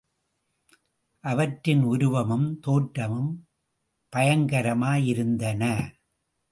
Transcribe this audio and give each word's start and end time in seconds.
அவற்றின் 1.23 1.83
உருவமும் 1.83 2.59
தோற்றமும் 2.59 3.31
பயங்கரமாயிருந்தன. 4.13 5.63